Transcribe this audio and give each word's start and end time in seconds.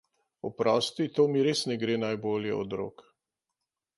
Oprosti, 0.47 1.05
to 1.19 1.25
mi 1.33 1.43
res 1.49 1.61
ne 1.71 1.77
gre 1.85 1.99
najbolje 2.05 2.57
od 2.63 2.75
rok. 2.83 3.07